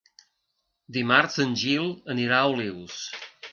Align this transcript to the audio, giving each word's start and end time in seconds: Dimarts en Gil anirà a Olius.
Dimarts 0.97 1.37
en 1.45 1.53
Gil 1.65 1.93
anirà 2.17 2.41
a 2.47 2.51
Olius. 2.57 3.01